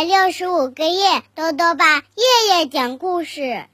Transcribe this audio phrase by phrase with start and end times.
[0.00, 3.66] 百六十五个夜，豆豆爸夜夜讲故事，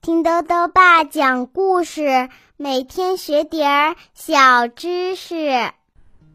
[0.00, 5.72] 听豆豆爸讲故事，每天学点儿小知识。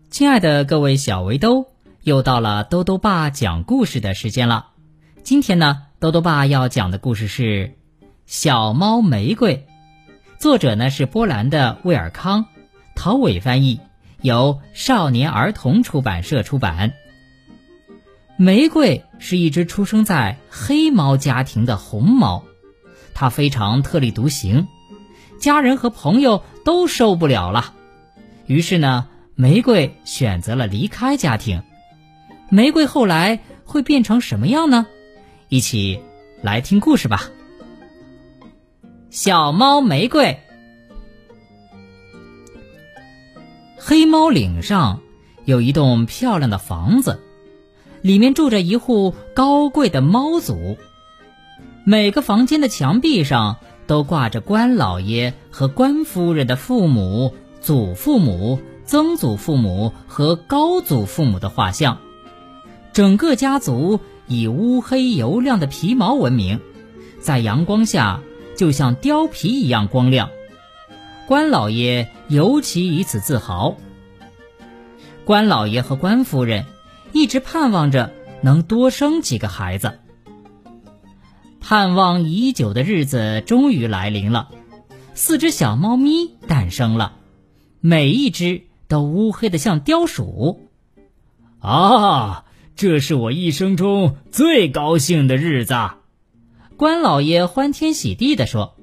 [0.09, 1.67] 亲爱的各位小围兜，
[2.03, 4.71] 又到了豆豆爸讲故事的时间了。
[5.23, 7.67] 今天呢，豆豆爸要讲的故事是
[8.25, 9.65] 《小猫玫瑰》，
[10.41, 12.47] 作者呢是波兰的威尔康，
[12.97, 13.79] 陶伟翻译，
[14.21, 16.91] 由少年儿童出版社出版。
[18.41, 22.43] 玫瑰是一只出生在黑猫家庭的红猫，
[23.13, 24.67] 它非常特立独行，
[25.39, 27.75] 家人和朋友都受不了了。
[28.47, 31.61] 于是呢，玫瑰选择了离开家庭。
[32.49, 34.87] 玫瑰后来会变成什么样呢？
[35.47, 36.01] 一起
[36.41, 37.29] 来听故事吧。
[39.11, 40.39] 小猫玫瑰，
[43.77, 44.99] 黑猫岭上
[45.45, 47.21] 有一栋漂亮的房子。
[48.01, 50.77] 里面住着一户高贵的猫族，
[51.83, 61.99] 每个房间的墙壁上都挂着官老爷和官夫人的父母、祖父母、曾祖父母和高祖父母的画像。
[62.91, 66.59] 整个家族以乌黑油亮的皮毛闻名，
[67.19, 68.21] 在阳光下
[68.57, 70.29] 就像貂皮一样光亮。
[71.27, 73.77] 官老爷尤其以此自豪。
[75.23, 76.65] 官老爷和官夫人。
[77.13, 79.99] 一直盼望着能多生几个孩子，
[81.59, 84.49] 盼望已久的日子终于来临了，
[85.13, 87.13] 四只小猫咪诞生了，
[87.79, 90.69] 每一只都乌黑的像貂鼠。
[91.59, 92.45] 啊，
[92.75, 95.75] 这是我一生中最高兴的日子！
[96.75, 98.75] 关老爷欢天喜地地说：“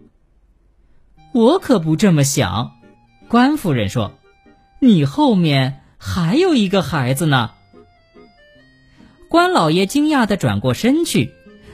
[1.34, 2.72] 我可不这么想。”
[3.26, 4.12] 关夫人说
[4.78, 7.50] ：“你后面还有一个孩子呢。”
[9.28, 11.32] 关老爷惊讶地转过身去，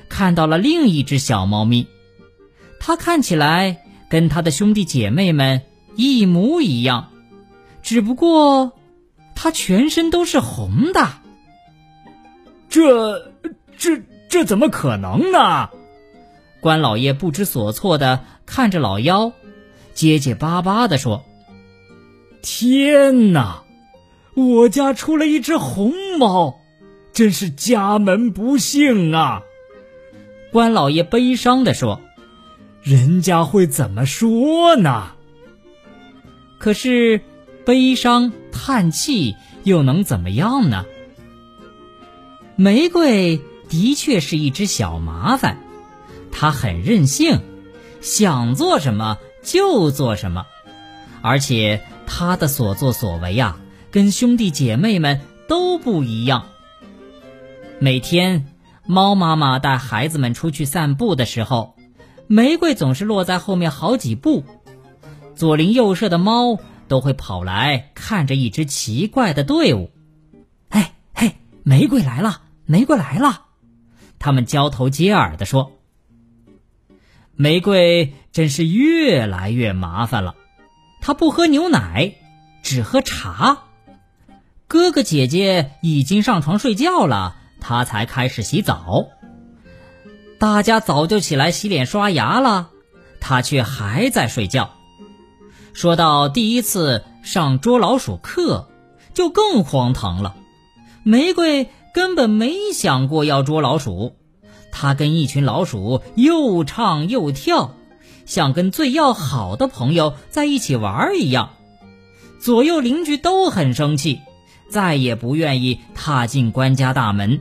[0.08, 1.86] 看到了另一只小猫咪。
[2.80, 3.78] 它看起来
[4.08, 5.62] 跟它的兄弟姐妹们
[5.94, 7.10] 一模一样，
[7.82, 8.72] 只不过
[9.34, 11.08] 它全身都是红的。
[12.68, 13.32] 这、
[13.78, 15.70] 这、这怎么可能呢？
[16.60, 19.32] 关老爷不知所措地看着老妖，
[19.92, 21.24] 结结巴巴地说
[22.42, 23.62] ：“天哪，
[24.34, 26.58] 我家出了一只红猫！”
[27.14, 29.42] 真是家门不幸啊！
[30.50, 32.00] 关老爷悲伤地说
[32.82, 35.12] ：“人家会怎么说呢？”
[36.58, 37.20] 可是，
[37.64, 40.86] 悲伤叹气又能怎么样呢？
[42.56, 45.58] 玫瑰的确是一只小麻烦，
[46.32, 47.40] 它很任性，
[48.00, 50.46] 想做什么就做什么，
[51.22, 53.60] 而且它的所作所为呀，
[53.92, 56.46] 跟兄弟姐妹们都不一样。
[57.80, 58.46] 每天，
[58.86, 61.76] 猫妈妈带孩子们出去散步的时候，
[62.26, 64.44] 玫瑰总是落在后面好几步。
[65.34, 66.58] 左邻右舍的猫
[66.88, 69.90] 都会跑来看着一支奇怪的队伍。
[70.68, 73.42] 哎嘿，玫瑰来了，玫瑰来了！
[74.18, 75.72] 他们交头接耳地说。
[77.36, 80.36] 玫瑰真是越来越麻烦了，
[81.00, 82.14] 它不喝牛奶，
[82.62, 83.64] 只喝茶。
[84.68, 87.36] 哥哥姐姐已经上床睡觉了。
[87.66, 89.06] 他才开始洗澡，
[90.38, 92.68] 大家早就起来洗脸刷牙了，
[93.20, 94.74] 他却还在睡觉。
[95.72, 98.68] 说到第一次上捉老鼠课，
[99.14, 100.36] 就更荒唐了。
[101.04, 104.14] 玫瑰根本没想过要捉老鼠，
[104.70, 107.74] 他跟一群老鼠又唱又跳，
[108.26, 111.54] 像跟最要好的朋友在一起玩一样。
[112.38, 114.20] 左右邻居都很生气，
[114.68, 117.40] 再也不愿意踏进官家大门。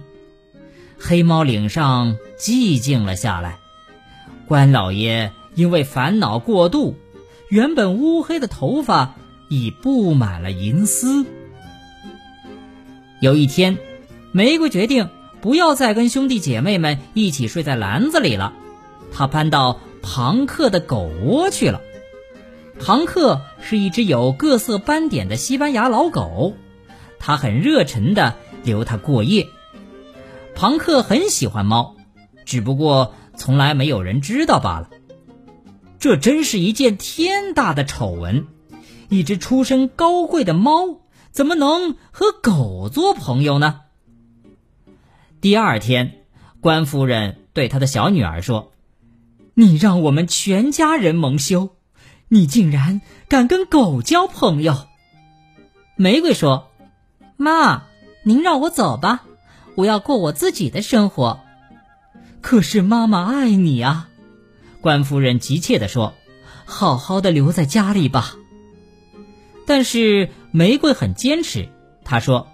[1.05, 3.59] 黑猫岭上寂静了下来，
[4.47, 6.95] 关老爷因为烦恼过度，
[7.49, 9.15] 原本乌黑的头发
[9.49, 11.25] 已布满了银丝。
[13.19, 13.77] 有一天，
[14.31, 15.09] 玫瑰决定
[15.41, 18.53] 不要再跟兄弟姐妹们一起睡在篮子里了，
[19.11, 21.81] 他搬到庞克的狗窝去了。
[22.79, 26.55] 庞克是一只有各色斑点的西班牙老狗，
[27.19, 29.49] 他很热忱地留它过夜。
[30.55, 31.95] 庞克很喜欢猫，
[32.45, 34.89] 只不过从来没有人知道罢了。
[35.99, 38.47] 这真是一件天大的丑闻！
[39.09, 40.99] 一只出身高贵的猫
[41.31, 43.81] 怎么能和狗做朋友呢？
[45.41, 46.23] 第二天，
[46.61, 48.71] 官夫人对她的小女儿说
[49.53, 51.75] ：“你让我们全家人蒙羞，
[52.27, 54.87] 你竟然敢跟狗交朋友！”
[55.95, 56.69] 玫瑰说
[57.37, 57.83] ：“妈，
[58.23, 59.25] 您让我走吧。”
[59.75, 61.39] 我要过我自己的生活。
[62.41, 64.09] 可是妈妈爱你啊！
[64.81, 66.13] 官夫人急切地说
[66.65, 68.35] ：“好好的留在家里吧。”
[69.65, 71.69] 但是玫瑰很坚持，
[72.03, 72.47] 她说：“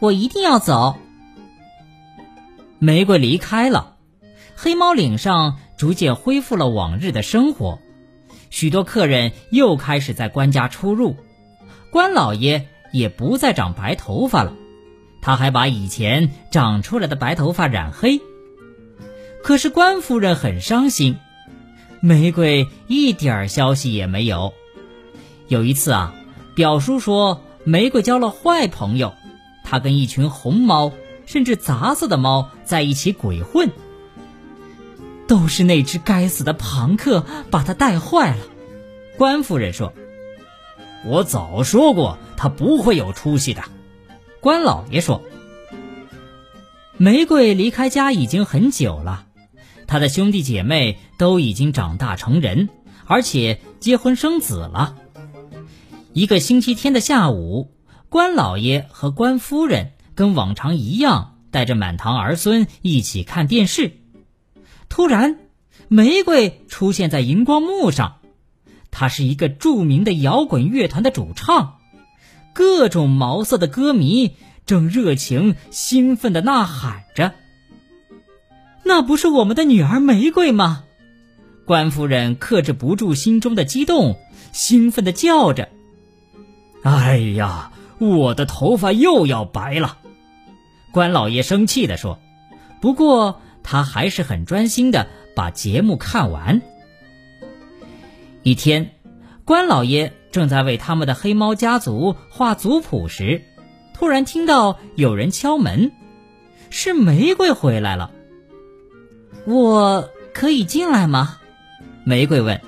[0.00, 0.98] 我一定要走。”
[2.80, 3.96] 玫瑰离开了，
[4.56, 7.78] 黑猫岭上逐渐恢复了往日的生活，
[8.50, 11.14] 许多客人又开始在官家出入，
[11.92, 14.54] 官老爷也不再长白头发了，
[15.20, 18.20] 他还把以前长出来的白头发染黑。
[19.42, 21.16] 可是官夫人很伤心，
[22.00, 24.52] 玫瑰一点儿消息也没有。
[25.48, 26.14] 有一次啊，
[26.54, 29.14] 表叔说玫瑰交了坏朋友，
[29.64, 30.92] 他跟一群红猫
[31.26, 33.70] 甚至杂色的猫在一起鬼混，
[35.26, 38.44] 都是那只该死的庞克把他带坏了。
[39.16, 39.92] 官夫人说
[41.04, 43.62] ：“我早说过他不会有出息的。”
[44.40, 45.22] 关老爷说
[46.96, 49.26] ：“玫瑰离开家已经很久了。”
[49.86, 52.70] 他的兄弟姐妹都已经长大成人，
[53.04, 54.96] 而且结婚生子了。
[56.14, 57.74] 一个星期天的下午，
[58.08, 63.92] 关老爷和关夫人跟往常一样，带着满堂儿孙一起看电视。
[64.88, 65.38] 突然，
[65.88, 68.20] 玫瑰出现在荧光幕上，
[68.90, 71.79] 她是一个著名的摇滚乐团的主唱，
[72.52, 74.36] 各种毛色的歌迷
[74.66, 77.32] 正热情兴奋地呐喊着。
[78.84, 80.84] 那不是我们的女儿玫瑰吗？
[81.66, 84.18] 关夫人克制不住心中的激动，
[84.52, 85.68] 兴奋的叫着
[86.82, 89.98] ：“哎呀，我的头发又要白了！”
[90.92, 92.18] 关老爷生气地说。
[92.80, 95.06] 不过他还是很专心的
[95.36, 96.62] 把节目看完。
[98.42, 98.94] 一天，
[99.44, 103.42] 关老爷正在为他们的黑猫家族画族谱时，
[103.94, 105.92] 突然听到有人敲门，
[106.70, 108.10] 是玫瑰回来了。
[109.46, 111.38] 我可以进来吗？
[112.04, 112.60] 玫瑰问。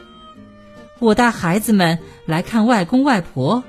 [0.98, 3.64] 我带孩子们来看外公外婆，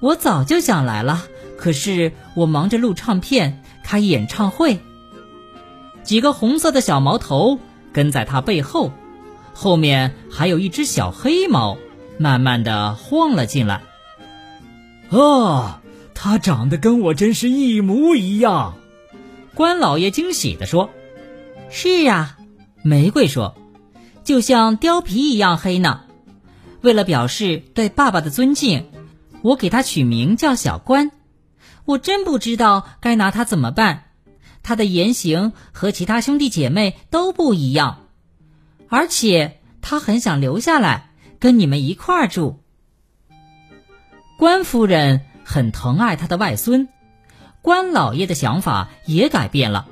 [0.00, 1.24] 我早就想来了，
[1.56, 4.78] 可是我忙着录唱片、开演唱会。
[6.02, 7.58] 几个红色的小毛头
[7.92, 8.92] 跟在他背后，
[9.52, 11.76] 后面还有一只小黑猫，
[12.18, 13.82] 慢慢的晃了进来。
[15.10, 15.80] 啊，
[16.14, 18.76] 他长得跟我真是一模一样！
[19.54, 20.90] 关老爷惊喜地说
[21.70, 22.36] ：“是啊。”
[22.82, 23.56] 玫瑰说
[24.22, 26.02] ：“就像貂皮一样黑呢。
[26.80, 28.90] 为了表示对爸爸的尊敬，
[29.42, 31.10] 我给他取名叫小关。
[31.84, 34.04] 我真不知道该拿他怎么办。
[34.62, 38.06] 他的言行和其他兄弟姐妹都不一样，
[38.88, 41.07] 而且他很想留下来
[41.38, 42.60] 跟你们一块儿住。”
[44.38, 46.88] 关夫人很疼爱她的外孙，
[47.62, 49.86] 关老爷的想法也改变了。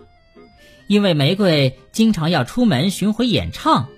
[0.86, 3.88] 因为玫瑰经常要出门巡回演唱，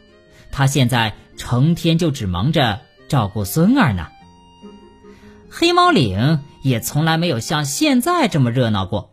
[0.50, 4.08] 她现在成天就只忙着照顾孙儿呢。
[5.50, 9.10] 黑猫岭也从来没有像现在这么热闹过，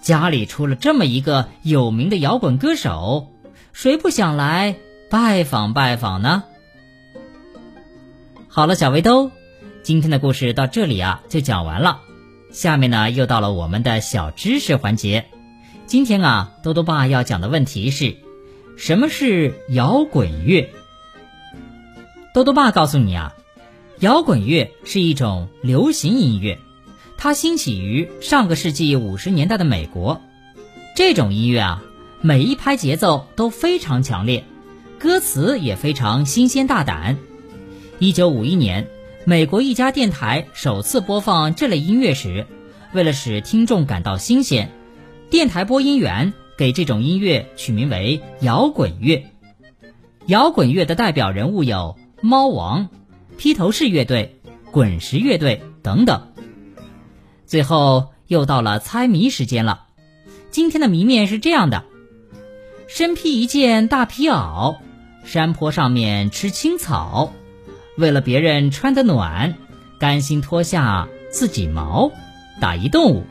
[0.00, 3.32] 家里出了这么一个有名的摇滚歌手，
[3.72, 4.76] 谁不想来
[5.10, 6.44] 拜访拜访呢？
[8.52, 9.30] 好了，小围兜，
[9.84, 12.00] 今天的故事到这里啊就讲完了，
[12.50, 15.26] 下面呢又到了我们的小知识环节。
[15.86, 18.16] 今天啊，多多爸要讲的问题是：
[18.76, 20.68] 什么是摇滚乐？
[22.34, 23.34] 多多爸告诉你啊，
[24.00, 26.58] 摇滚乐是一种流行音乐，
[27.16, 30.20] 它兴起于上个世纪五十年代的美国。
[30.96, 31.82] 这种音乐啊，
[32.20, 34.44] 每一拍节奏都非常强烈，
[34.98, 37.16] 歌词也非常新鲜大胆。
[38.02, 38.88] 一九五一年，
[39.26, 42.46] 美国一家电台首次播放这类音乐时，
[42.94, 44.70] 为了使听众感到新鲜。
[45.28, 49.26] 电台播音员给这种音乐取名为摇滚乐。
[50.24, 52.88] 摇滚乐的代表人物有猫王、
[53.36, 54.40] 披头士乐队、
[54.70, 56.32] 滚石乐队等等。
[57.44, 59.88] 最后又到了猜谜时间了。
[60.50, 61.84] 今天的谜面是这样的：
[62.88, 64.78] 身披一件大皮袄，
[65.22, 67.34] 山坡上面吃青草，
[68.00, 69.54] 为了别人穿得暖，
[69.98, 72.10] 甘心脱下自己毛。
[72.58, 73.24] 打一动物。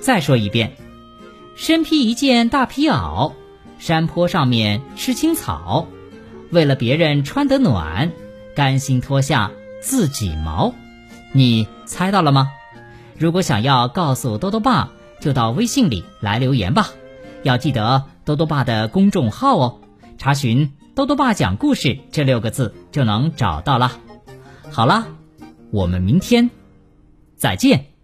[0.00, 0.72] 再说一遍。
[1.54, 3.32] 身披一件大皮袄，
[3.78, 5.86] 山坡上面吃青草，
[6.50, 8.10] 为了别人穿得暖，
[8.54, 9.50] 甘心脱下
[9.82, 10.74] 自己毛。
[11.32, 12.50] 你猜到了吗？
[13.18, 16.88] 如果想要告诉多多爸，就到微信里来留言吧。
[17.42, 19.80] 要记得多多爸的公众号哦，
[20.18, 23.92] 查询“多多爸讲故事”这六个字就能找到了。
[24.70, 25.06] 好了，
[25.70, 26.48] 我们明天
[27.36, 27.95] 再见。